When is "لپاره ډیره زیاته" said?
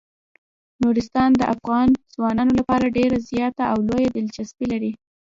2.59-3.63